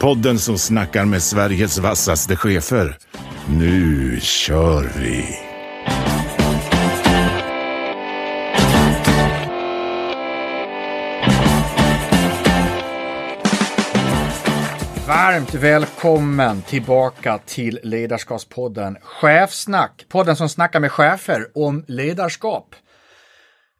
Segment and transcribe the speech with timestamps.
[0.00, 2.96] Podden som snackar med Sveriges vassaste chefer.
[3.48, 5.24] Nu kör vi!
[15.06, 20.04] Varmt välkommen tillbaka till Ledarskapspodden Chefsnack.
[20.08, 22.74] Podden som snackar med chefer om ledarskap.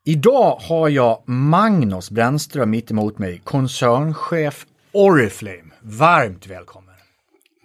[0.05, 5.78] Idag har jag Magnus Brännström mitt emot mig, koncernchef Oriflame.
[5.91, 6.95] Varmt välkommen!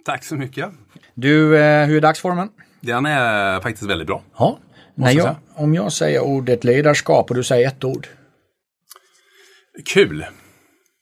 [0.04, 0.68] Tack så mycket.
[1.14, 2.48] Du, eh, hur är dagsformen?
[2.80, 4.22] Den är faktiskt väldigt bra.
[4.38, 4.58] Ja.
[4.94, 8.06] När jag om jag säger ordet ledarskap och du säger ett ord.
[9.94, 10.26] Kul.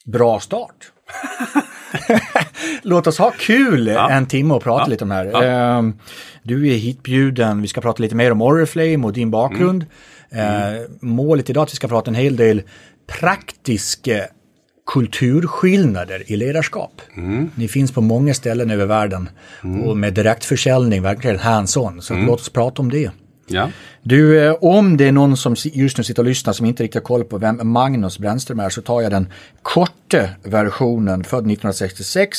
[0.05, 0.93] Bra start!
[2.83, 4.91] Låt oss ha kul en timme och prata Ja.
[4.91, 5.25] lite om det här.
[5.27, 5.43] Ja.
[5.45, 5.99] Ehm,
[6.43, 9.87] Du är hitbjuden, vi ska prata lite mer om Oriflame och din bakgrund.
[10.31, 10.75] Mm.
[10.77, 12.63] Eh, Målet idag är att vi ska prata en hel del
[13.07, 14.27] praktiska
[14.87, 17.01] kulturskillnader i ledarskap.
[17.17, 17.51] Mm.
[17.55, 19.29] Ni finns på många ställen över världen
[19.85, 22.03] och med direktförsäljning, verkligen hands-on.
[22.03, 22.27] Så Mm.
[22.27, 23.11] låt oss prata om det.
[23.47, 23.71] Ja.
[24.03, 26.95] Du, eh, om det är någon som just nu sitter och lyssnar som inte riktigt
[27.03, 29.27] har koll på vem Magnus Brännström är så tar jag den
[29.63, 32.39] korta versionen, född 1966.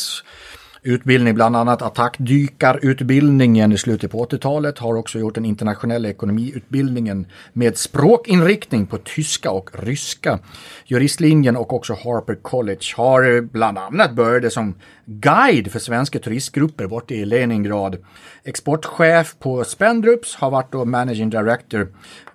[0.86, 4.80] Utbildning bland annat attackdykarutbildningen i slutet på 80-talet.
[4.80, 10.40] Har också gjort den internationella ekonomiutbildningen med språkinriktning på tyska och ryska.
[10.86, 12.94] Juristlinjen och också Harper College.
[12.96, 17.98] Har bland annat började som guide för svenska turistgrupper borta i Leningrad.
[18.44, 21.88] Exportchef på Spendrups, har varit då managing director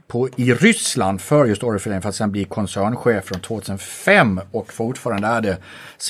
[0.09, 5.29] på, i Ryssland för just Oriflame för att sen bli koncernchef från 2005 och fortfarande
[5.29, 5.59] är det.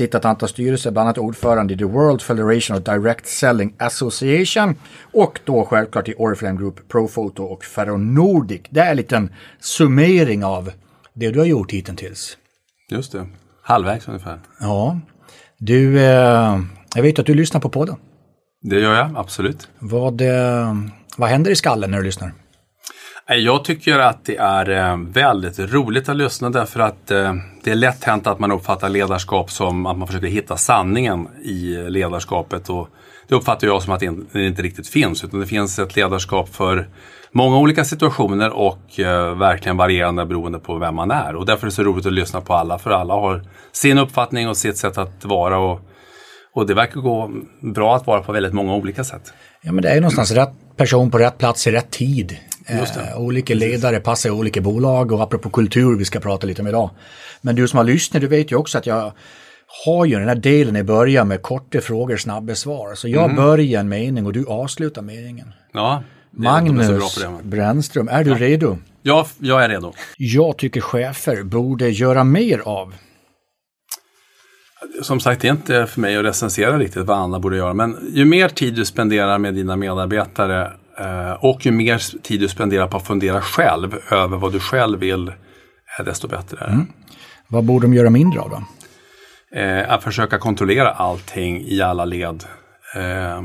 [0.04, 5.40] Ett antal styrelser, bland annat ordförande i The World Federation of Direct Selling Association och
[5.44, 8.60] då självklart i Oriflame Group, Profoto och Ferronordic.
[8.70, 10.70] Det är en liten summering av
[11.14, 12.36] det du har gjort hittills.
[12.90, 13.26] Just det.
[13.62, 14.38] Halvvägs ungefär.
[14.60, 15.00] Ja,
[15.58, 16.60] du, eh,
[16.94, 17.96] jag vet att du lyssnar på podden.
[18.62, 19.68] Det gör jag, absolut.
[19.78, 20.74] Vad, eh,
[21.16, 22.32] vad händer i skallen när du lyssnar?
[23.36, 27.34] Jag tycker att det är eh, väldigt roligt att lyssna därför att eh,
[27.64, 31.76] det är lätt hänt att man uppfattar ledarskap som att man försöker hitta sanningen i
[31.88, 32.68] ledarskapet.
[32.68, 32.88] Och
[33.28, 34.06] det uppfattar jag som att det
[34.46, 36.88] inte riktigt finns utan det finns ett ledarskap för
[37.32, 41.34] många olika situationer och eh, verkligen varierande beroende på vem man är.
[41.34, 44.48] Och därför är det så roligt att lyssna på alla för alla har sin uppfattning
[44.48, 45.58] och sitt sätt att vara.
[45.58, 45.80] Och,
[46.54, 49.32] och det verkar gå bra att vara på väldigt många olika sätt.
[49.62, 52.36] Ja, men det är ju någonstans rätt person på rätt plats i rätt tid.
[52.68, 56.68] Eh, olika ledare passar i olika bolag och apropå kultur vi ska prata lite om
[56.68, 56.90] idag.
[57.40, 59.12] Men du som har lyssnat, du vet ju också att jag
[59.84, 62.94] har ju den här delen i början med korta frågor, snabba svar.
[62.94, 65.52] Så jag börjar en mening och du avslutar meningen.
[65.72, 67.28] Ja, är- är Magnus det.
[67.42, 68.78] Brännström, är du redo?
[69.02, 69.92] Ja, jag är redo.
[70.16, 72.94] Jag tycker chefer borde göra mer av.
[75.02, 77.74] Som sagt, det är inte för mig att recensera riktigt vad andra borde göra.
[77.74, 80.72] Men ju mer tid du spenderar med dina medarbetare
[81.40, 85.28] och ju mer tid du spenderar på att fundera själv över vad du själv vill,
[85.28, 86.86] eh, desto bättre är det.
[87.48, 88.62] Vad borde de göra mindre av då?
[89.58, 92.44] Eh, att försöka kontrollera allting i alla led.
[92.96, 93.42] Eh,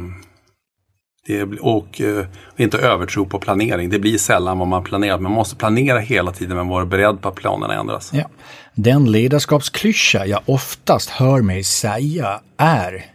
[1.27, 2.25] blir- och eh,
[2.57, 3.89] inte övertro på planering.
[3.89, 5.21] Det blir sällan vad man planerat.
[5.21, 8.13] Man måste planera hela tiden men vara beredd på att planerna ändras.
[8.13, 8.29] Ja.
[8.73, 13.05] Den ledarskapsklyscha jag oftast hör mig säga är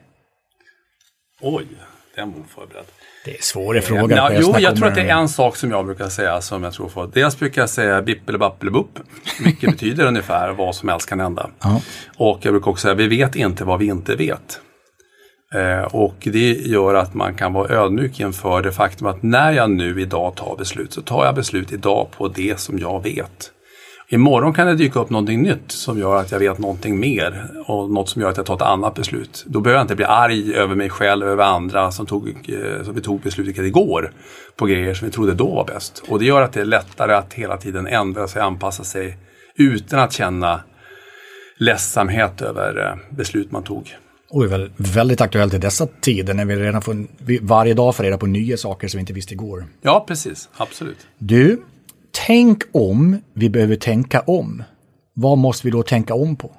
[1.41, 1.67] Oj,
[2.17, 2.85] den var oförberedd.
[3.25, 4.13] Det är svåra frågor.
[4.13, 6.73] Ja, jo, jag tror att det är en sak som jag brukar säga som jag
[6.73, 7.11] tror får.
[7.15, 8.99] Dels brukar jag säga bippelibappelibupp.
[9.45, 11.51] Mycket betyder ungefär vad som helst kan hända.
[11.61, 11.81] Ja.
[12.17, 14.61] Och jag brukar också säga vi vet inte vad vi inte vet.
[15.55, 19.71] Eh, och det gör att man kan vara ödmjuk inför det faktum att när jag
[19.71, 23.53] nu idag tar beslut så tar jag beslut idag på det som jag vet.
[24.11, 27.91] Imorgon kan det dyka upp någonting nytt som gör att jag vet någonting mer och
[27.91, 29.45] något som gör att jag tar ett annat beslut.
[29.47, 32.95] Då behöver jag inte bli arg över mig själv, över andra som, tog, eh, som
[32.95, 34.13] vi tog beslutet igår
[34.57, 36.03] på grejer som vi trodde då var bäst.
[36.09, 39.17] Och det gör att det är lättare att hela tiden ändra sig, anpassa sig
[39.57, 40.61] utan att känna
[41.57, 43.97] ledsamhet över eh, beslut man tog.
[44.31, 47.07] Och är väl väldigt aktuellt i dessa tider när vi redan får,
[47.43, 49.67] varje dag får reda på nya saker som vi inte visste igår.
[49.83, 50.49] Ja, precis.
[50.57, 51.07] Absolut.
[51.19, 51.63] Du,
[52.27, 54.63] tänk om vi behöver tänka om.
[55.15, 56.51] Vad måste vi då tänka om på?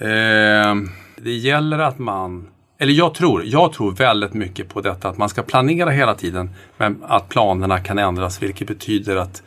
[0.00, 0.74] Eh,
[1.22, 2.48] Det gäller att man,
[2.80, 6.50] eller jag tror, jag tror väldigt mycket på detta att man ska planera hela tiden
[6.76, 9.42] men att planerna kan ändras vilket betyder att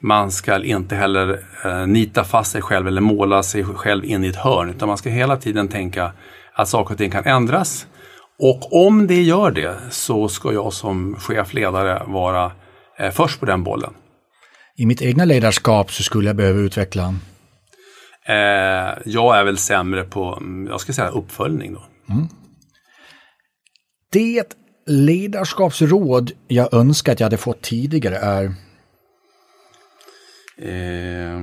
[0.00, 4.28] man ska inte heller eh, nita fast sig själv eller måla sig själv in i
[4.28, 6.12] ett hörn utan man ska hela tiden tänka
[6.54, 7.86] att saker och ting kan ändras.
[8.38, 12.52] Och om det gör det så ska jag som chefledare vara
[12.98, 13.90] eh, först på den bollen.
[14.76, 17.14] I mitt egna ledarskap så skulle jag behöva utveckla?
[18.26, 21.82] Eh, jag är väl sämre på, mm, jag ska säga uppföljning då.
[22.14, 22.28] Mm.
[24.12, 28.44] Det ledarskapsråd jag önskar att jag hade fått tidigare är?
[30.58, 31.40] Eh...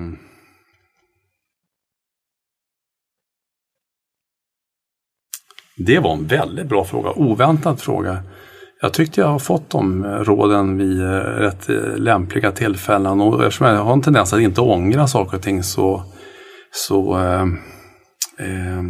[5.77, 8.23] Det var en väldigt bra fråga, oväntad fråga.
[8.81, 13.67] Jag tyckte jag har fått de råden vid eh, rätt eh, lämpliga tillfällen och eftersom
[13.67, 16.03] jag har en tendens att inte ångra saker och ting så,
[16.71, 17.41] så eh,
[18.39, 18.83] eh,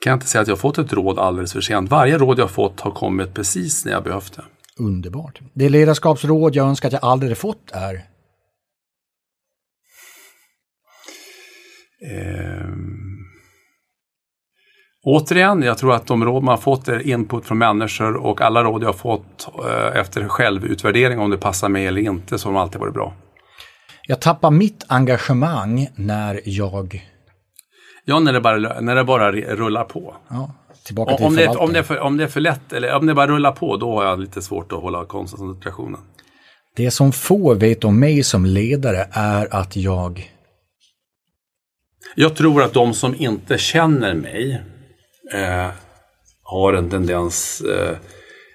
[0.00, 1.90] kan jag inte säga att jag har fått ett råd alldeles för sent.
[1.90, 4.44] Varje råd jag fått har kommit precis när jag behövt det.
[4.78, 5.40] Underbart.
[5.54, 7.94] Det ledarskapsråd jag önskar att jag aldrig fått är?
[12.10, 12.68] Eh,
[15.10, 18.64] Återigen, jag tror att de råd man har fått är input från människor och alla
[18.64, 22.54] råd jag har fått eh, efter självutvärdering om det passar mig eller inte så har
[22.54, 23.14] de alltid varit bra.
[24.06, 27.08] Jag tappar mitt engagemang när jag...
[28.04, 30.14] Ja, när det bara, när det bara rullar på.
[30.28, 30.50] Ja,
[30.84, 33.06] tillbaka till om, det, om, det är för, om det är för lätt eller om
[33.06, 36.00] det bara rullar på, då har jag lite svårt att hålla koncentrationen.
[36.76, 40.32] Det som få vet om mig som ledare är att jag...
[42.14, 44.62] Jag tror att de som inte känner mig
[45.34, 45.68] eh,
[46.42, 47.96] har en tendens eh,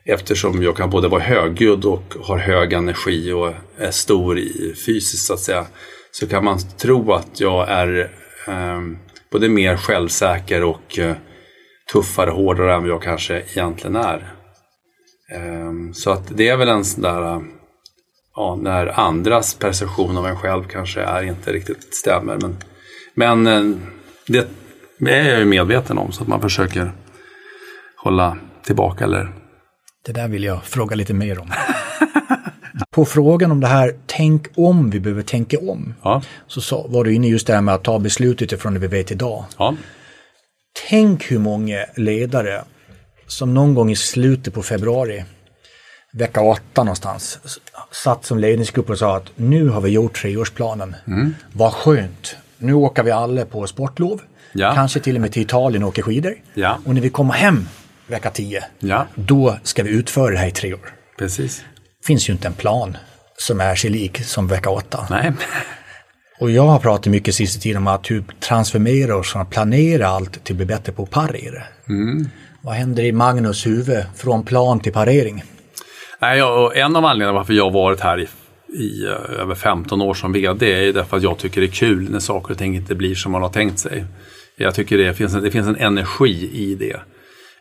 [0.06, 5.25] eftersom jag kan både vara högljudd och har hög energi och är stor i fysiskt
[5.25, 5.66] så att säga.
[6.12, 8.12] Så kan man tro att jag är
[8.48, 8.81] eh,
[9.31, 11.16] både mer självsäker och eh,
[11.94, 14.34] tuffare, hårdare än vad jag kanske egentligen är.
[15.31, 17.42] Ehm, så att det är väl en sån där, eh,
[18.36, 22.38] ja, när andras perception av en själv kanske är inte riktigt stämmer.
[22.42, 22.58] Men,
[23.14, 23.78] men eh,
[24.28, 24.48] det
[25.07, 26.91] är jag ju medveten om så att man försöker
[28.03, 29.33] hålla tillbaka eller...
[30.05, 31.51] Det där vill jag fråga lite mer om.
[32.91, 35.94] På frågan om det här, tänk om vi behöver tänka om.
[36.03, 36.21] Ja.
[36.47, 39.11] Så var du inne just det här med att ta beslut utifrån det vi vet
[39.11, 39.45] idag.
[39.57, 39.75] Ja.
[40.89, 42.63] Tänk hur många ledare
[43.27, 45.23] som någon gång i slutet på februari,
[46.13, 47.39] vecka 8 någonstans,
[47.91, 50.95] satt som ledningsgrupp och sa att nu har vi gjort treårsplanen.
[51.07, 51.35] Mm.
[51.53, 52.35] Vad skönt.
[52.57, 54.21] Nu åker vi alla på sportlov.
[54.53, 54.73] Ja.
[54.75, 56.35] Kanske till och med till Italien och åker skidor.
[56.53, 56.77] Ja.
[56.85, 57.67] Och när vi kommer hem
[58.07, 59.07] vecka 10, ja.
[59.15, 60.94] då ska vi utföra det här i tre år.
[61.17, 61.63] Precis.
[62.05, 62.97] finns ju inte en plan
[63.38, 65.07] som är sig lik som vecka 8.
[65.09, 65.31] Nej.
[66.39, 70.07] Och jag har pratat mycket sista tiden om att hur transformera oss från att planera
[70.07, 71.63] allt till att bli bättre på att parera.
[71.89, 72.29] Mm.
[72.61, 75.44] Vad händer i Magnus huvud från plan till parering?
[76.21, 78.27] Nej, jag, en av anledningarna varför jag har varit här i,
[78.73, 81.71] i uh, över 15 år som VD är ju därför att jag tycker det är
[81.71, 84.05] kul när saker och ting inte blir som man har tänkt sig.
[84.55, 87.00] Jag tycker det finns en, det finns en energi i det.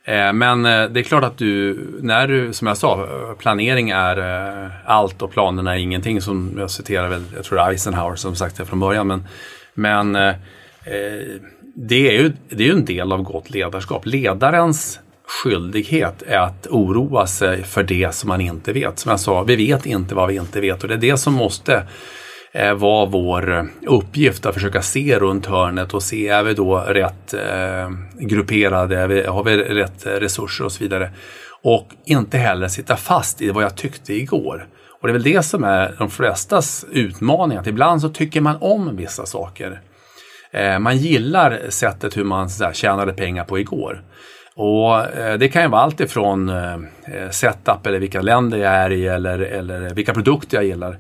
[0.05, 3.09] Eh, men eh, det är klart att du, när du, som jag sa,
[3.39, 4.19] planering är
[4.65, 8.17] eh, allt och planerna är ingenting som jag citerar väl, jag tror det är Eisenhower
[8.17, 9.07] som sagt det från början.
[9.07, 9.25] Men,
[9.75, 10.13] men
[11.75, 14.07] det är ju det är ju en del av gott ledarskap.
[14.07, 18.99] Ledarens skyldighet är att oroa sig för det som man inte vet.
[18.99, 21.35] Som jag sa, vi vet inte vad vi inte vet och det är det som
[21.35, 21.87] måste
[22.55, 26.79] Eh, var vår eh, uppgift att försöka se runt hörnet och se, är vi då
[26.79, 31.11] rätt eh, grupperade, vi, har vi rätt resurser och så vidare.
[31.63, 34.67] Och inte heller sitta fast i vad jag tyckte igår.
[35.01, 38.57] Och det är väl det som är de flestas utmaning, att ibland så tycker man
[38.61, 39.81] om vissa saker.
[40.51, 44.03] Eh, man gillar sättet hur man så här, tjänade pengar på igår.
[44.55, 48.93] Och eh, det kan ju vara allt ifrån eh, setup eller vilka länder jag är
[48.93, 50.99] i eller, eller vilka produkter jag gillar.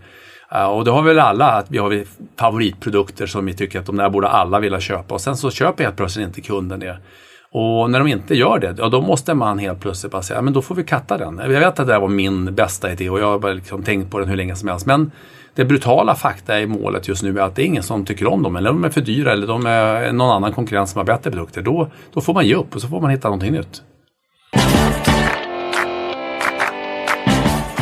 [0.54, 2.04] Eh, och det har väl alla att vi har
[2.38, 5.84] favoritprodukter som vi tycker att de där borde alla vilja köpa och sen så köper
[5.84, 6.98] helt plötsligt inte kunden det.
[7.54, 10.52] Och när de inte gör det, ja, då måste man helt plötsligt bara säga, men
[10.52, 11.38] då får vi katta den.
[11.38, 14.10] Jag vet att det där var min bästa idé och jag har bara liksom tänkt
[14.10, 14.86] på den hur länge som helst.
[14.86, 15.10] Men
[15.54, 18.42] det brutala fakta i målet just nu är att det är ingen som tycker om
[18.42, 18.56] dem.
[18.56, 21.62] Eller de är för dyra eller de är någon annan konkurrent som har bättre produkter.
[21.62, 23.82] Då, då får man ge upp och så får man hitta någonting nytt.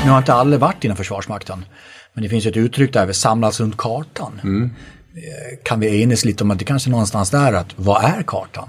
[0.05, 1.65] Nu har inte alla varit inom Försvarsmakten.
[2.15, 4.41] Men det finns ett uttryck där, vi samlas runt kartan.
[4.43, 4.71] Mm.
[5.15, 8.23] Eh, kan vi enas lite om att det kanske är någonstans där att vad är
[8.23, 8.69] kartan?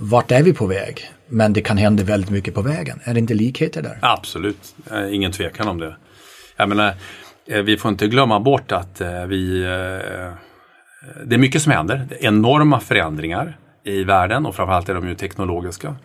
[0.00, 1.10] Vart är vi på väg?
[1.28, 3.00] Men det kan hända väldigt mycket på vägen.
[3.04, 3.98] Är det inte likheter där?
[4.02, 4.74] Absolut,
[5.10, 5.96] ingen tvekan om det.
[6.56, 6.94] Jag menar,
[7.46, 9.60] eh, vi får inte glömma bort att eh, vi...
[11.24, 13.58] Det är mycket som händer, enorma förändringar.
[13.84, 15.96] i världen och framförallt är de ju teknologiska.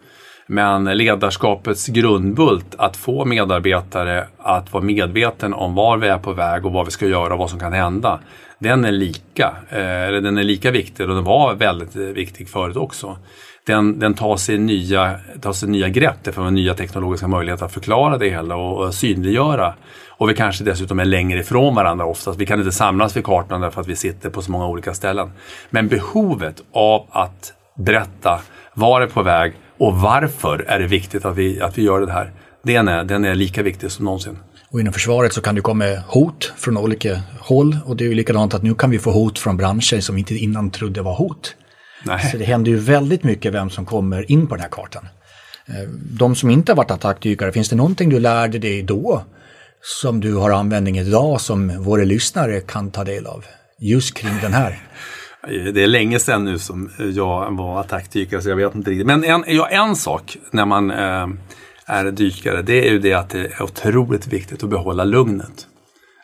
[0.48, 6.66] Men ledarskapets grundbult, att få medarbetare att vara medveten om var vi är på väg
[6.66, 8.20] och vad vi ska göra och vad som kan hända.
[8.60, 12.78] Den är lika, eh, eller den är lika viktig och den var väldigt viktig förut
[12.78, 13.18] också.
[13.66, 17.74] Den, den tar, sig nya, tar sig nya grepp, det får nya teknologiska möjligheter att
[17.74, 19.74] förklara det hela och, och synliggöra.
[20.18, 22.40] Och vi kanske dessutom är längre ifrån varandra oftast.
[22.40, 25.32] Vi kan inte samlas vid kartan därför att vi sitter på så många olika ställen.
[25.70, 28.40] Men behovet av att berätta
[28.74, 32.12] var är på väg och varför är det viktigt att vi, att vi gör det
[32.12, 32.32] här.
[32.64, 34.38] Den är, den är lika viktig som någonsin.
[34.70, 38.16] Och inom försvaret så kan det komma hot från olika håll och det är ju
[38.16, 41.16] likadant att nu kan vi få hot från branscher som vi inte innan trodde var
[41.16, 41.56] hot.
[42.04, 42.32] Nej.
[42.32, 45.08] Så det händer ju väldigt mycket vem som kommer in på den här kartan.
[45.68, 45.90] Eh,
[46.20, 49.24] de som inte har varit attackdykare, finns det någonting du lärde dig då
[49.82, 53.46] som du har användning idag som våra lyssnare kan ta del av?
[53.80, 54.80] Just kring den här.
[55.48, 59.08] Det är länge sedan nu som jag var attackdykare så jag vet inte riktigt.
[59.08, 61.28] Men en, ja, en sak när man eh,
[61.86, 65.68] är dykare det är ju det att det är otroligt viktigt att behålla lugnet.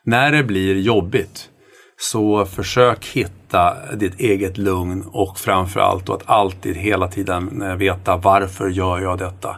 [0.04, 1.50] När det blir jobbigt
[1.98, 8.70] så försök hitta ditt eget lugn och framförallt att alltid hela tiden eh, veta varför
[8.70, 9.58] gör jag detta.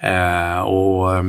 [0.00, 1.24] Eh, och eh,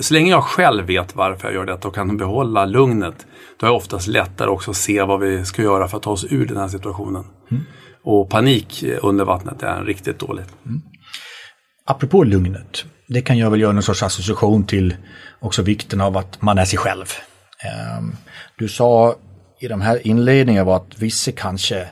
[0.00, 3.26] så länge jag själv vet varför jag gör detta och kan behålla lugnet,
[3.60, 6.10] då är det oftast lättare också att se vad vi ska göra för att ta
[6.10, 7.24] oss ur den här situationen.
[7.50, 7.62] Mm.
[8.04, 10.48] Och panik under vattnet är riktigt dåligt.
[10.66, 10.82] Mm.
[11.86, 14.96] Apropå lugnet, det kan jag väl göra någon sorts association till
[15.40, 17.06] också vikten av att man är sig själv.
[17.98, 18.16] Um,
[18.58, 19.14] du sa
[19.60, 21.88] i de här inledningarna var att vissa kanske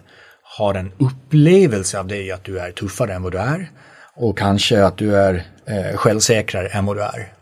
[0.58, 3.70] har en upplevelse av dig att du är tuffare än vad du är
[4.16, 7.32] och kanske att du är eh, självsäkrare än vad du är.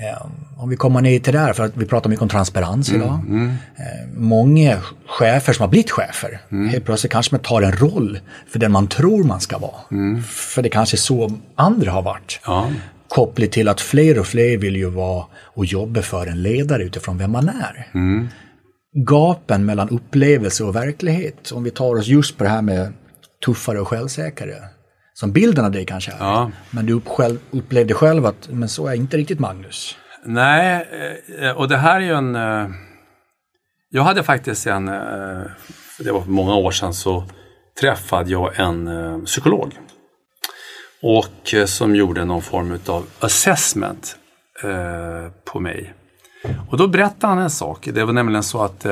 [0.00, 0.26] Eh,
[0.56, 3.02] om vi kommer ner till det här, för att vi pratar mycket om transparens mm,
[3.02, 3.20] idag.
[3.28, 3.48] Mm.
[3.48, 6.68] Eh, många chefer som har blivit chefer, mm.
[6.68, 9.80] helt plötsligt kanske man tar en roll för den man tror man ska vara.
[9.90, 10.22] Mm.
[10.22, 12.40] För det kanske är så andra har varit.
[12.46, 12.68] Ja.
[13.08, 17.18] Kopplat till att fler och fler vill ju vara och jobba för en ledare utifrån
[17.18, 17.88] vem man är.
[17.94, 18.28] Mm.
[19.06, 22.92] Gapen mellan upplevelse och verklighet, om vi tar oss just på det här med
[23.44, 24.56] tuffare och självsäkrare
[25.14, 26.16] som bilden av dig kanske är.
[26.18, 26.50] Ja.
[26.70, 29.96] Men du själv, upplevde själv att men så är inte riktigt Magnus.
[30.24, 30.86] Nej,
[31.40, 32.34] eh, och det här är ju en...
[32.34, 32.68] Eh,
[33.90, 35.42] jag hade faktiskt en, eh,
[35.98, 37.24] det var för många år sedan, så
[37.80, 38.90] träffade jag en
[39.24, 39.78] psykolog.
[41.02, 44.16] Och som gjorde någon form av assessment
[45.44, 45.94] på mig.
[46.70, 47.88] Och då berättade han en sak.
[47.92, 48.86] Det var nämligen så att,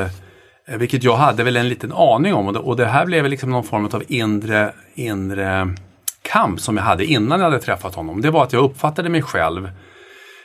[0.66, 3.86] vilket jag hade väl en liten aning om, och det här blev liksom någon form
[3.92, 5.74] av inre, inre
[6.22, 9.22] kamp som jag hade innan jag hade träffat honom, det var att jag uppfattade mig
[9.22, 9.70] själv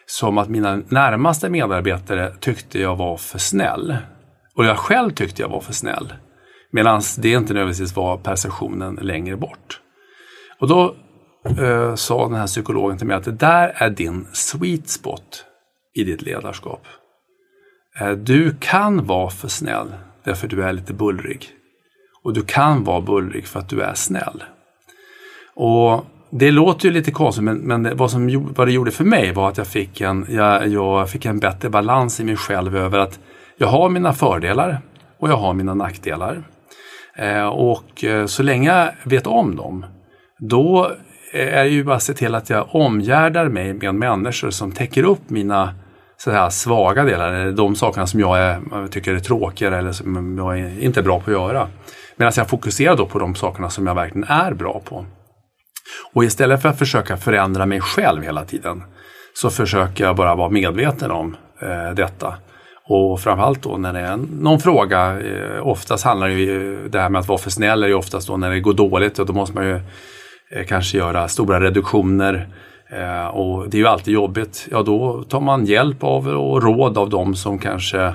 [0.06, 3.98] som att mina närmaste medarbetare tyckte jag var för snäll.
[4.56, 6.14] Och jag själv tyckte jag var för snäll.
[6.72, 9.82] Medan det inte nödvändigtvis var perceptionen längre bort.
[10.60, 10.96] Och då
[11.60, 15.46] eh, sa den här psykologen till mig att det där är din sweet spot
[15.94, 16.88] i ditt ledarskap.
[18.00, 21.50] Eh, du kan vara för snäll därför du är lite bullrig.
[22.24, 24.44] Och du kan vara bullrig för att du är snäll.
[25.56, 29.34] Och det låter ju lite konstigt men, men vad, som, vad det gjorde för mig
[29.34, 33.00] var att jag fick, en, jag, jag fick en bättre balans i mig själv över
[33.00, 33.20] att
[33.58, 34.82] jag har mina fördelar
[35.20, 36.44] och jag har mina nackdelar.
[37.18, 39.86] Eh, och eh, så länge jag vet om dem,
[40.40, 40.92] då
[41.34, 44.72] eh, är det ju bara att se till att jag omgärdar mig med människor som
[44.72, 45.74] täcker upp mina
[46.18, 49.92] så här, svaga delar, eller de sakerna som jag är, eh, tycker är tråkigare eller
[49.92, 51.68] som jag är inte är bra på att göra.
[52.16, 55.06] Medan jag fokuserar då på de sakerna som jag verkligen är bra på.
[56.14, 58.84] Och istället för att försöka förändra mig själv hela tiden
[59.34, 62.34] så försöker jag bara vara medveten om eh, detta.
[62.88, 67.20] Och framförallt då när det är någon fråga, eh, oftast handlar ju det här med
[67.20, 69.56] att vara för snäll är ju oftast då när det går dåligt och då måste
[69.56, 69.76] man ju
[70.52, 72.48] eh, kanske göra stora reduktioner.
[72.90, 74.68] Eh, och det är ju alltid jobbigt.
[74.72, 78.14] Ja, då tar man hjälp av och råd av dem som kanske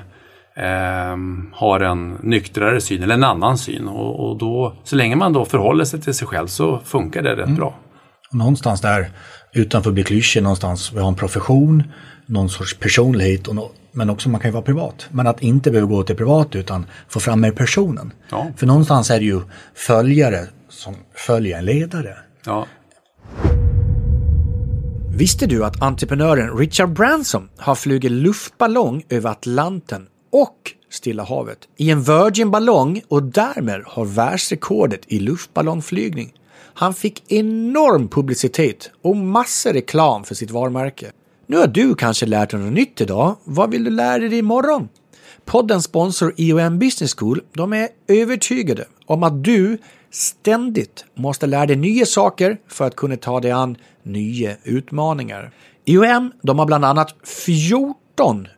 [0.55, 1.17] eh,
[1.53, 3.87] har en nyktrare syn eller en annan syn.
[3.87, 7.31] Och, och, då, så länge man då förhåller sig till sig själv så funkar det
[7.31, 7.55] rätt mm.
[7.55, 7.75] bra
[8.31, 9.11] någonstans där,
[9.53, 11.83] utanför att bli klyschig någonstans, vi har en profession,
[12.25, 15.07] någon sorts personlighet, och no men också man kan ju vara privat.
[15.11, 18.13] Men att inte behöva gå till privat utan få fram med personen.
[18.29, 18.47] Ja.
[18.57, 19.41] För någonstans är det ju
[19.75, 22.17] följare som följer en ledare.
[22.45, 22.67] Ja.
[25.09, 31.89] Visste du att entreprenören Richard Branson har flugit luftballong över Atlanten och Stilla havet i
[31.91, 36.33] en Virgin-ballong och därmed har världsrekordet i luftballongflygning.
[36.73, 41.11] Han fick enorm publicitet och massor reklam för sitt varumärke.
[41.47, 43.35] Nu har du kanske lärt dig något nytt idag.
[43.43, 44.89] Vad vill du lära dig imorgon?
[45.45, 49.77] Poddens sponsor IOM Business School de är övertygade om att du
[50.11, 55.51] ständigt måste lära dig nya saker för att kunna ta dig an nya utmaningar.
[55.85, 57.95] IOM de har bland annat 14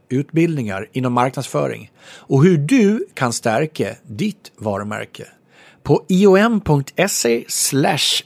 [0.09, 5.25] utbildningar inom marknadsföring och hur du kan stärka ditt varumärke.
[5.83, 7.43] På iom.se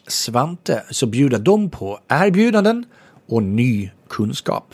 [0.08, 2.86] svante så bjuder de på erbjudanden
[3.28, 4.74] och ny kunskap.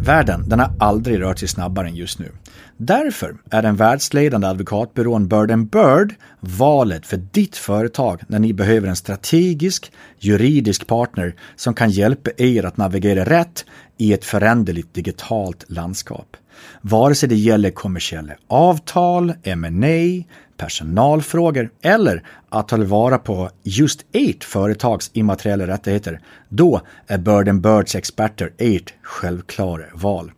[0.00, 2.32] Världen den har aldrig rört sig snabbare än just nu.
[2.76, 8.96] Därför är den världsledande advokatbyrån Bird Bird valet för ditt företag när ni behöver en
[8.96, 13.64] strategisk juridisk partner som kan hjälpa er att navigera rätt
[13.98, 16.36] i ett föränderligt digitalt landskap.
[16.80, 20.24] Vare sig det gäller kommersiella avtal, M&A,
[20.56, 27.94] personalfrågor eller att ta tillvara på just ert företags immateriella rättigheter, då är Bird Birds
[27.94, 30.32] experter ert självklara val.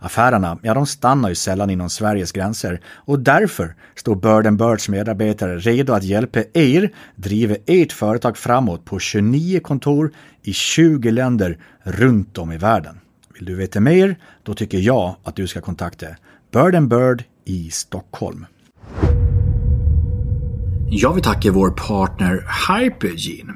[0.00, 5.58] Affärerna, ja de stannar ju sällan inom Sveriges gränser och därför står Bird Birds medarbetare
[5.58, 12.38] redo att hjälpa er driva ert företag framåt på 29 kontor i 20 länder runt
[12.38, 13.00] om i världen.
[13.36, 14.18] Vill du veta mer?
[14.42, 16.06] Då tycker jag att du ska kontakta
[16.52, 18.46] Bird and Bird i Stockholm.
[20.90, 23.52] Jag vill tacka vår partner Hypergene.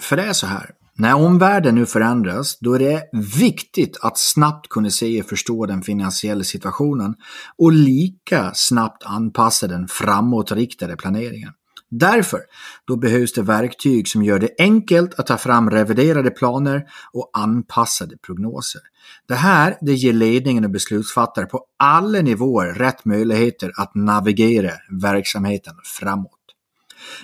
[0.00, 0.70] För det är så här.
[0.96, 3.02] När omvärlden nu förändras, då är det
[3.38, 7.14] viktigt att snabbt kunna se och förstå den finansiella situationen
[7.58, 11.52] och lika snabbt anpassa den framåtriktade planeringen.
[11.96, 12.40] Därför
[12.84, 18.16] då behövs det verktyg som gör det enkelt att ta fram reviderade planer och anpassade
[18.16, 18.80] prognoser.
[19.28, 24.70] Det här det ger ledningen och beslutsfattare på alla nivåer rätt möjligheter att navigera
[25.02, 26.30] verksamheten framåt.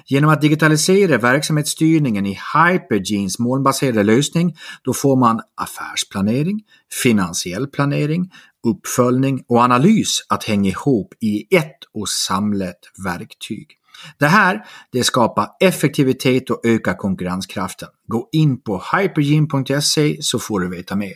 [0.07, 6.63] Genom att digitalisera verksamhetsstyrningen i Hypergenes molnbaserade lösning då får man affärsplanering,
[7.03, 8.33] finansiell planering,
[8.67, 13.80] uppföljning och analys att hänga ihop i ett och samlat verktyg.
[14.19, 17.89] Det här det skapar effektivitet och ökar konkurrenskraften.
[18.07, 21.15] Gå in på hypergene.se så får du veta mer.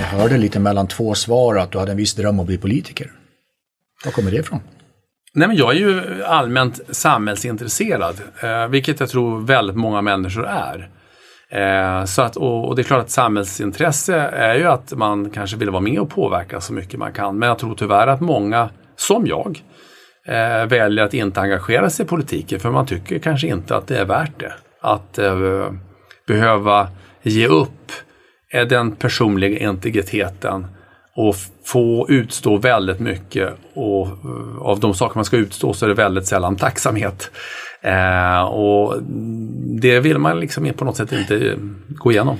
[0.00, 3.12] Jag hörde lite mellan två svar att du hade en viss dröm att bli politiker.
[4.04, 4.60] Var kommer det ifrån?
[5.34, 10.88] Nej, men jag är ju allmänt samhällsintresserad, eh, vilket jag tror väldigt många människor är.
[11.50, 15.56] Eh, så att, och, och, det är klart att samhällsintresse är ju att man kanske
[15.56, 17.38] vill vara med och påverka så mycket man kan.
[17.38, 19.62] Men jag tror tyvärr att många, som jag,
[20.26, 23.98] eh, väljer att inte engagera sig i politiken för man tycker kanske inte att det
[23.98, 24.52] är värt det.
[24.80, 25.70] Att eh,
[26.26, 26.88] behöva
[27.22, 27.92] ge upp
[28.52, 30.66] eh, den personliga integriteten
[31.16, 35.88] och få utstå väldigt mycket och eh, av de saker man ska utstå så är
[35.88, 37.30] det väldigt sällan tacksamhet.
[37.80, 39.02] Eh, och
[39.80, 41.56] det vill man liksom på något sätt inte eh,
[41.88, 42.36] gå igenom.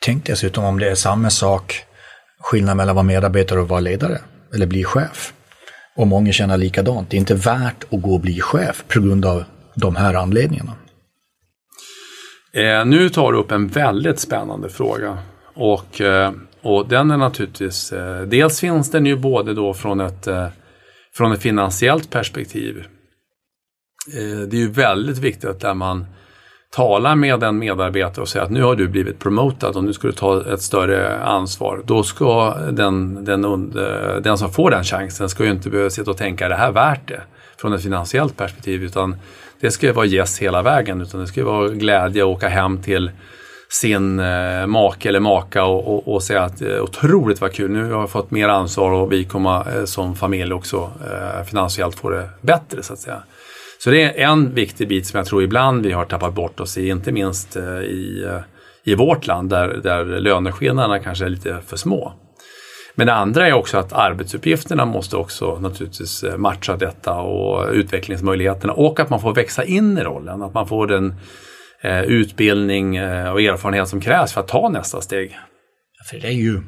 [0.00, 1.84] Tänk dessutom om det är samma sak,
[2.40, 4.18] skillnad mellan att vara medarbetare och vara ledare
[4.54, 5.32] eller bli chef.
[5.96, 9.24] Och många känner likadant, det är inte värt att gå och bli chef på grund
[9.24, 10.72] av de här anledningarna.
[12.52, 15.18] Eh, nu tar du upp en väldigt spännande fråga.
[15.54, 16.32] Och eh,
[16.64, 20.48] och den är naturligtvis, eh, dels finns den ju både då från ett, eh,
[21.14, 22.84] från ett finansiellt perspektiv.
[24.14, 26.06] Eh, det är ju väldigt viktigt där man
[26.74, 30.06] talar med en medarbetare och säger att nu har du blivit promotad och nu ska
[30.06, 31.82] du ta ett större ansvar.
[31.84, 33.72] Då ska den, den,
[34.22, 36.72] den som får den chansen ska ju inte behöva sitta och tänka är det här
[36.72, 37.20] värt det?
[37.56, 39.16] Från ett finansiellt perspektiv utan
[39.60, 42.48] det ska ju vara yes hela vägen utan det ska ju vara glädje att åka
[42.48, 43.10] hem till
[43.68, 47.92] sin eh, make eller maka och, och, och säga att eh, otroligt vad kul, nu
[47.92, 52.10] har jag fått mer ansvar och vi kommer eh, som familj också eh, finansiellt få
[52.10, 53.22] det bättre så att säga.
[53.84, 56.78] Så det är en viktig bit som jag tror ibland vi har tappat bort oss
[56.78, 58.40] i, inte minst eh, i, eh,
[58.84, 62.12] i vårt land där, där löneskillnaderna kanske är lite för små.
[62.94, 68.72] Men det andra är också att arbetsuppgifterna måste också naturligtvis eh, matcha detta och utvecklingsmöjligheterna
[68.72, 71.14] och att man får växa in i rollen, att man får den
[72.06, 75.38] utbildning och erfarenhet som krävs för att ta nästa steg.
[76.10, 76.62] För det är ju,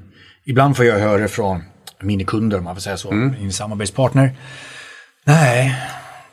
[0.47, 1.63] ibland får jag höra från
[2.01, 3.35] mina kunder, om man får säga så, mm.
[3.41, 4.31] min samarbetspartner.
[5.25, 5.75] Nej,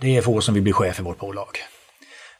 [0.04, 1.48] det är få som vill bli chef i vårt bolag.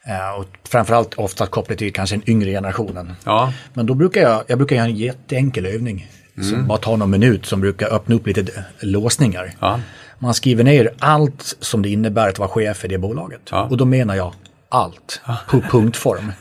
[0.08, 3.14] Uh, och framförallt ofta kopplat till kanske den yngre generationen.
[3.24, 3.54] Ja.
[3.74, 6.08] Men då brukar jag, jag brukar göra en jätteenkel övning.
[6.38, 6.50] Mm.
[6.50, 9.52] Som bara tar någon minut som brukar öppna upp lite låsningar.
[9.60, 9.80] Ja.
[10.20, 13.42] Man skriver ner allt som det innebär att vara chef i det bolaget.
[13.52, 13.64] Ja.
[13.64, 14.34] Och då menar jag
[14.70, 16.32] allt på punktform.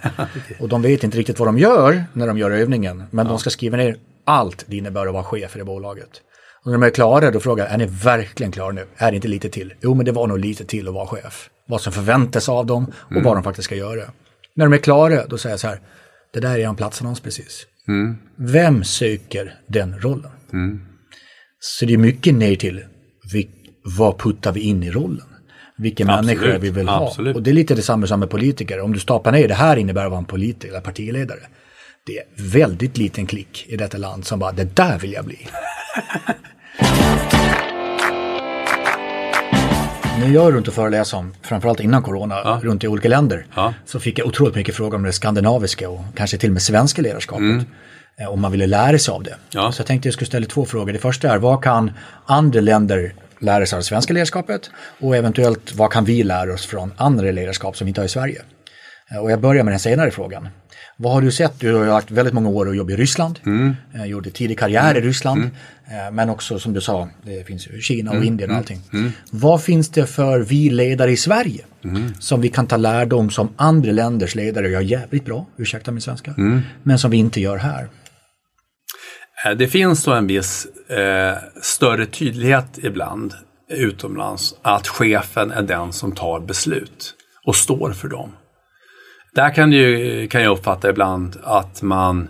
[0.60, 3.50] Och de vet inte riktigt vad de gör när de gör övningen, men de ska
[3.50, 6.10] skriva ner allt det innebär att vara chef i det bolaget.
[6.64, 8.86] Och när de är klara då frågar jag, är ni verkligen klara nu?
[8.96, 9.74] Är det inte lite till?
[9.80, 11.50] Jo, men det var nog lite till att vara chef.
[11.68, 13.24] Vad som förväntas av dem och mm.
[13.24, 14.02] vad de faktiskt ska göra.
[14.54, 15.80] När de är klara, då säger jag så här,
[16.32, 17.66] det där är en platsannons precis.
[17.88, 18.16] Mm.
[18.36, 20.30] Vem söker den rollen?
[20.52, 20.80] Mm.
[21.60, 22.84] Så det är mycket ner till
[23.84, 25.26] vad puttar vi in i rollen?
[25.78, 27.06] Vilken Absolut, människa vi vill ha.
[27.06, 27.36] absolut.
[27.36, 28.80] Och det är lite detsamma som med politiker.
[28.80, 31.40] Om du staplar ner det här innebär att vara en politiker eller partiledare.
[32.06, 35.38] Det är väldigt liten klick i detta land som bara det där vill jag bli.
[40.20, 43.74] När jag är runt och föreläser om, framförallt innan corona, runt i olika länder, Ja.
[43.86, 47.02] så fick jag otroligt mycket frågor om det skandinaviska och kanske till och med svenska
[47.02, 47.66] ledarskapet.
[48.20, 49.30] Eh, Om man ville lära sig av det.
[49.30, 49.40] Mm.
[49.50, 49.72] Ja.
[49.72, 50.92] Så jag tänkte jag skulle ställa två frågor.
[50.92, 51.90] Det första är, vad kan
[52.26, 54.70] andra länder lära sig av det svenska ledarskapet?
[55.00, 58.08] Och eventuellt, vad kan vi lära oss från andra ledarskap som vi inte har i
[58.08, 58.42] Sverige?
[59.10, 60.48] Eh, Och jag börjar med den senare frågan.
[61.02, 61.60] Vad har du sett?
[61.60, 63.38] Du har haft väldigt många år och jobb i Ryssland.
[63.46, 63.74] Mm.
[63.94, 65.42] Eh, Gjorde tidig karriär i Ryssland.
[65.86, 68.20] Eh, Men också som du sa, det finns ju Kina Mm.
[68.20, 68.80] och Indien och allting.
[69.30, 71.64] Vad finns det för vi ledare i Sverige?
[71.84, 72.14] Mm.
[72.18, 76.34] Som vi kan ta lärdom som andra länders ledare gör jävligt bra, ursäkta min svenska.
[76.38, 76.60] Mm.
[76.82, 77.88] Men som vi inte gör här.
[79.46, 83.34] Eh, Det finns då en viss eh, större tydlighet ibland
[83.70, 87.14] utomlands att chefen är den som tar beslut
[87.46, 88.32] och står för dem.
[89.34, 92.28] Där kan, ju, kan jag uppfatta ibland att man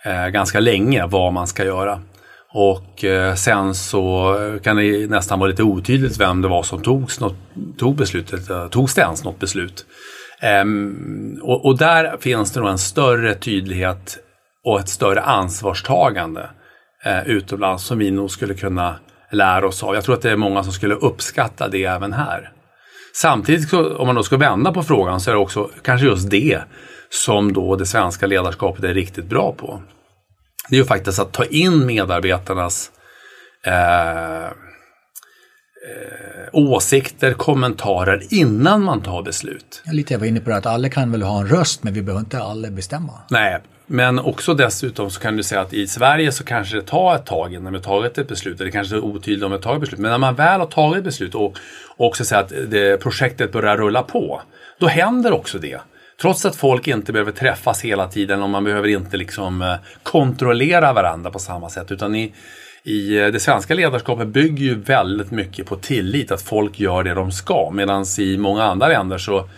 [0.04, 2.00] eh, ganska länge vad man ska göra.
[2.52, 7.20] Och eh, sen så kan det nästan vara lite otydligt vem det var som togs
[7.20, 7.36] något,
[7.78, 9.86] tog beslutet, eh, togs det ens något beslut.
[10.40, 14.18] Ehm, och, och där finns det nog en större tydlighet
[14.64, 16.50] och ett större ansvarstagande
[17.04, 18.96] eh, utomlands som vi nog skulle kunna
[19.32, 19.94] lära oss av.
[19.94, 22.52] Jag tror att det är många som skulle uppskatta det även här.
[23.14, 26.62] Samtidigt, om man då ska vända på frågan, så är det också kanske just det
[27.10, 29.82] som då det svenska ledarskapet är riktigt bra på.
[30.68, 32.90] Det är ju faktiskt att ta in medarbetarnas
[33.66, 34.50] eh, eh,
[36.52, 39.82] åsikter, kommentarer innan man tar beslut.
[39.84, 41.94] Jag lite jag var inne på det att alla kan väl ha en röst men
[41.94, 43.12] vi behöver inte alla bestämma.
[43.30, 43.60] Nej,
[43.92, 47.26] men också dessutom så kan du säga att i Sverige så kanske det tar ett
[47.26, 48.60] tag innan vi har tagit ett beslut.
[48.60, 50.00] Eller kanske det är otydligt om vi har tagit ett beslut.
[50.00, 51.58] Men när man väl har tagit ett beslut och
[51.96, 54.42] också säger att det, projektet börjar rulla på.
[54.78, 55.80] Då händer också det.
[56.20, 60.92] Trots att folk inte behöver träffas hela tiden och man behöver inte liksom eh, kontrollera
[60.92, 61.92] varandra på samma sätt.
[61.92, 62.32] Utan i,
[62.82, 67.14] i eh, det svenska ledarskapet bygger ju väldigt mycket på tillit, att folk gör det
[67.14, 67.70] de ska.
[67.72, 69.48] Medan i många andra länder så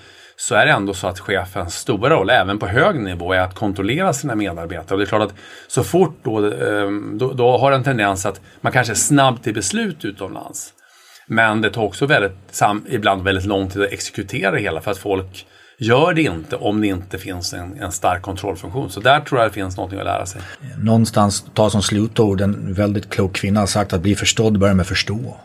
[0.48, 3.54] så är det ändå så att chefens stora roll, även på hög nivå, är att
[3.54, 4.94] kontrollera sina medarbetare.
[4.94, 5.34] Och det är klart att
[5.68, 9.54] så fort då, ehm, då, då har en tendens att man kanske är snabb till
[9.54, 10.72] beslut utomlands.
[11.26, 14.98] Men det tar också väldigt, ibland väldigt lång tid att exekutera det hela för att
[14.98, 15.46] folk
[15.78, 18.90] gör det inte om det inte finns en, en stark kontrollfunktion.
[18.90, 20.40] Så där tror jag det finns någonting att lära sig.
[20.78, 24.86] Någonstans ta som slutord, en väldigt klok kvinna har sagt att bli förstådd börjar med
[24.86, 25.36] förstå.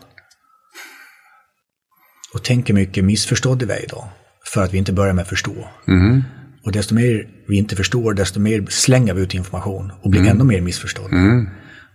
[2.34, 4.04] Och tänker mycket missförstådd vi väg idag.
[4.54, 5.68] För att vi inte börjar med förstå.
[6.64, 10.44] Och desto mer vi inte förstår, desto mer slänger vi ut information och blir ännu
[10.44, 11.16] mer missförstådda.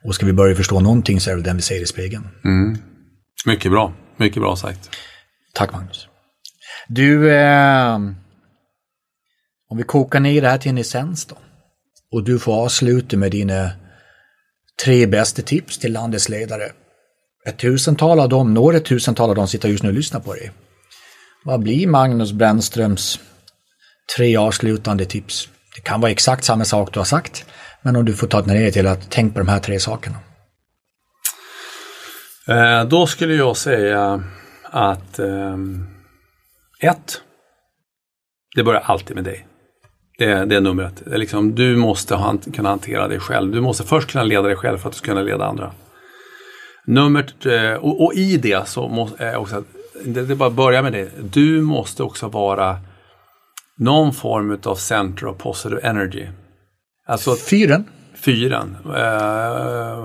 [0.06, 2.28] Och ska vi börja förstå någonting så är det den vi ser i spegeln.
[3.46, 3.94] Mycket bra.
[4.18, 4.89] Mycket bra sagt.
[5.54, 6.08] Tack Magnus.
[6.88, 7.96] Du, eh,
[9.70, 11.38] om vi kokar ner det här till en essens då.
[12.12, 13.72] Och du får avsluta med dina
[14.86, 16.72] tre bästa tips till landets ledare.
[17.46, 20.52] Ett tusental av dem, några tusental av dem sitter just nu och lyssnar på dig.
[21.44, 23.20] Vad blir Magnus Brännströms
[24.18, 25.50] tre avslutande tips?
[25.76, 27.46] Det kan vara exakt samma sak du har sagt,
[27.82, 30.16] men om du får ta det ner till att tänk på de här tre sakerna.
[32.48, 34.24] Eh, då skulle jag säga
[34.64, 35.58] att eh,
[36.80, 37.22] ett,
[38.56, 39.48] det börjar alltid med dig.
[40.18, 41.02] Det, är- det är numret.
[41.06, 43.52] Det är liksom, du måste han, kunna hantera dig själv.
[43.52, 45.72] Du måste först kunna leda dig själv för att du ska kunna leda andra.
[46.88, 49.66] Nummer, eh, och, och i det så måste eh, är också, att-
[50.06, 51.10] det, det bara börja med det.
[51.34, 52.78] Du måste också vara
[53.78, 56.28] någon form av center of positive energy.
[57.08, 58.78] Alltså Fyren, fyren.
[58.96, 59.98] Eh,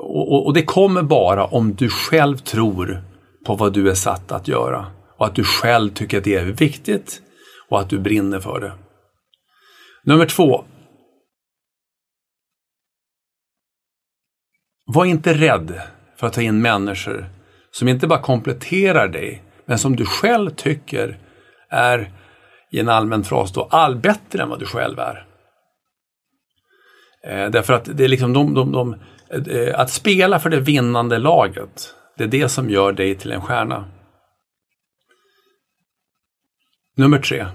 [0.00, 3.02] och, och, och det kommer bara om du själv tror
[3.46, 4.86] på vad du är satt att göra.
[5.18, 7.22] Och att du själv tycker att det är viktigt
[7.68, 8.72] och att du brinner för det.
[10.04, 10.64] Nummer två.
[14.86, 15.80] Var inte rädd
[16.16, 17.37] för att ta in människor
[17.78, 21.18] som inte bara kompletterar dig, men som du själv tycker
[21.68, 22.12] är,
[22.70, 25.26] i en allmän fras då, all bättre än vad du själv är.
[27.24, 28.96] Eh, därför att det är liksom de, de, de,
[29.50, 33.42] eh, att spela för det vinnande laget, det är det som gör dig till en
[33.42, 33.84] stjärna.
[36.96, 37.46] Nummer tre.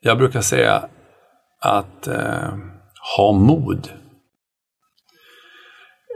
[0.00, 0.88] Jag brukar säga
[1.60, 2.54] att eh,
[3.16, 3.88] ha mod.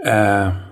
[0.07, 0.68] Eh,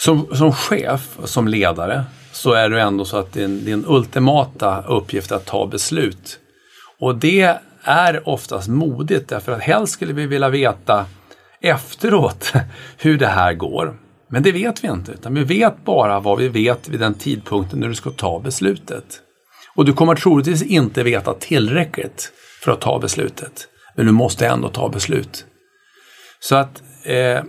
[0.00, 5.30] som, som chef, som ledare, så är det ändå så att din, din ultimata uppgift
[5.30, 6.38] är att ta beslut.
[6.98, 11.06] Och det är oftast modigt därför att helst skulle vi vilja veta
[11.60, 12.52] efteråt
[12.96, 13.96] hur det här går.
[14.30, 17.80] Men det vet vi inte, utan vi vet bara vad vi vet vid den tidpunkten
[17.80, 19.20] när du ska ta beslutet.
[19.74, 22.32] Och du kommer troligtvis inte veta tillräckligt
[22.64, 23.68] för att ta beslutet.
[23.94, 25.44] Men du måste ändå ta beslut.
[26.40, 27.42] Så att eh,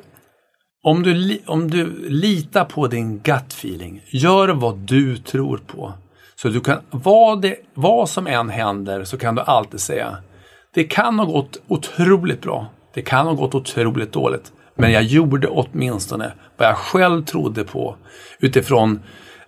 [0.83, 5.93] om, du, om du litar på din gut feeling, gör vad du tror på.
[6.35, 10.17] Så du kan, vad, det, vad som än händer så kan du alltid säga,
[10.73, 12.67] det kan ha gått otroligt bra.
[12.93, 14.51] Det kan ha gått otroligt dåligt.
[14.75, 17.95] Men jag gjorde åtminstone vad jag själv trodde på
[18.39, 18.99] utifrån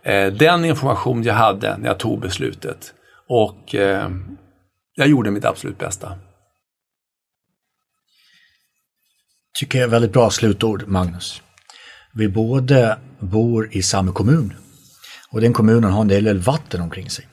[0.03, 2.93] eh, den information jag hade när jag tog beslutet.
[3.27, 4.09] Och eh,
[4.95, 6.11] jag gjorde mitt absolut bästa.
[9.61, 11.41] Tycker jag är väldigt bra slutord, Magnus.
[12.13, 14.53] Vi båda bor i samma kommun
[15.29, 17.27] och den kommunen har en del vatten omkring sig.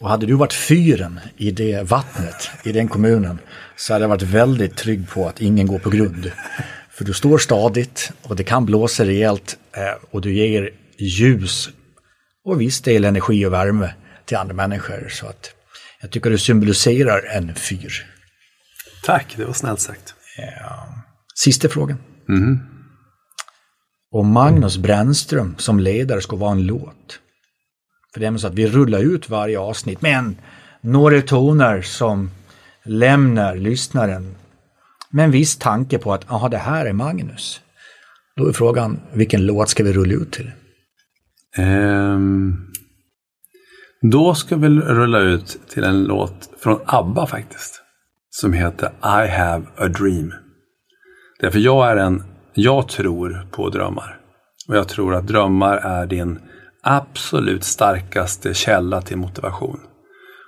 [0.00, 3.38] Och hade du varit fyren i det vattnet, i den kommunen,
[3.76, 6.32] så hade jag varit väldigt trygg på att ingen går på grund.
[6.90, 11.68] För du står stadigt och det kan blåsa rejält eh, och du ger ljus
[12.44, 15.08] och viss del energi och värme till andra människor.
[15.10, 15.50] Så att
[16.00, 18.06] jag tycker du symboliserar en fyr.
[19.04, 20.14] Tack, det var snällt sagt.
[21.44, 21.98] Sista frågan.
[22.28, 22.58] Mm.
[24.10, 27.20] Om Magnus Brännström som ledare ska vara en låt.
[28.12, 30.36] För det är så att vi rullar ut varje avsnitt men
[30.80, 32.30] några toner som
[32.84, 34.34] lämnar lyssnaren
[35.10, 37.60] med en viss tanke på att aha, det här är Magnus.
[38.36, 40.50] Då är frågan, vilken låt ska vi rulla ut till?
[41.58, 42.72] Um,
[44.02, 47.82] då ska vi rulla ut till en låt från ABBA faktiskt.
[48.30, 50.32] Som heter I have a dream.
[51.40, 52.22] Därför jag är en,
[52.54, 54.18] jag tror på drömmar.
[54.68, 56.38] Och jag tror att drömmar är din
[56.82, 59.80] absolut starkaste källa till motivation.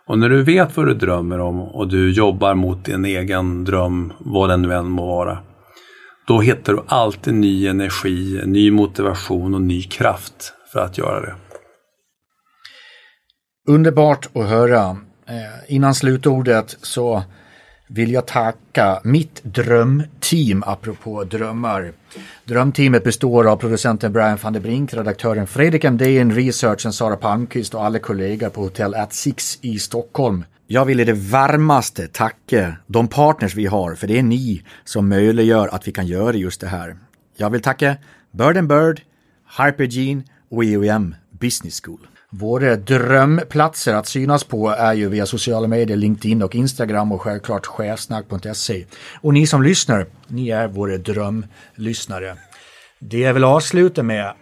[0.06, 4.12] Och när du vet vad du drömmer om och du jobbar mot din egen dröm,
[4.18, 5.38] vad den nu än må vara,
[6.26, 11.34] då hittar du alltid ny energi, ny motivation och ny kraft för att göra det.
[13.68, 14.96] Underbart att höra.
[15.28, 17.22] Eh, innan slutordet så
[17.92, 21.92] vill jag tacka mitt drömteam, apropå drömmar.
[22.44, 27.84] Drömteamet består av producenten Brian van der Brink, redaktören Fredrik Endén, researchen Sara Palmqvist och
[27.84, 30.44] alla kollegor på Hotel at Six i Stockholm.
[30.66, 35.08] Jag vill i det varmaste tacka de partners vi har, för det är ni som
[35.08, 36.96] möjliggör att vi kan göra just det här.
[37.36, 37.96] Jag vill tacka
[38.30, 39.00] Bird and Bird,
[39.58, 42.06] Hypergene och EOM Business School.
[42.32, 47.66] Våra drömplatser att synas på är ju via sociala medier, LinkedIn och Instagram och självklart
[47.66, 48.84] chefsnack.se.
[49.20, 52.36] Och ni som lyssnar, ni är våra drömlyssnare.
[52.98, 54.32] Det jag vill avsluta med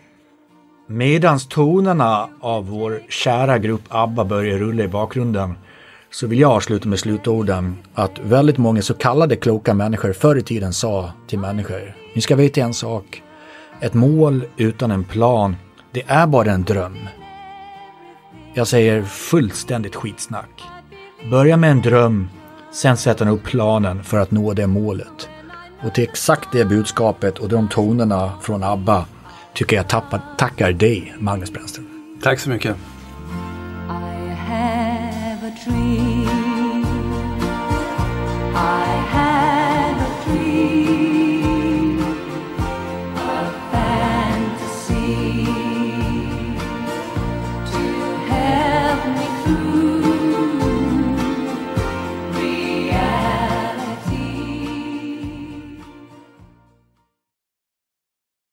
[0.88, 5.54] Medans tonerna av vår kära grupp ABBA börjar rulla i bakgrunden
[6.10, 10.42] så vill jag avsluta med slutorden att väldigt många så kallade kloka människor förr i
[10.42, 13.22] tiden sa till människor, ni ska veta en sak,
[13.80, 15.56] ett mål utan en plan,
[15.92, 16.98] det är bara en dröm.
[18.58, 20.62] Jag säger fullständigt skitsnack.
[21.30, 22.28] Börja med en dröm,
[22.72, 25.28] sen sätter han upp planen för att nå det målet.
[25.82, 29.06] Och till exakt det budskapet och de tonerna från ABBA
[29.54, 32.18] tycker jag tappar, tackar dig, Magnus Brännström.
[32.22, 32.76] Tack så mycket.
[32.76, 36.84] I have a dream.
[38.54, 38.97] I